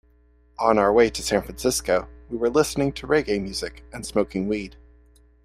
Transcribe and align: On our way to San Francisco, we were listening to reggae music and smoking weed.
On 0.57 0.79
our 0.79 0.91
way 0.91 1.11
to 1.11 1.21
San 1.21 1.43
Francisco, 1.43 2.09
we 2.27 2.35
were 2.35 2.49
listening 2.49 2.91
to 2.93 3.05
reggae 3.05 3.39
music 3.39 3.83
and 3.93 4.03
smoking 4.03 4.47
weed. 4.47 4.75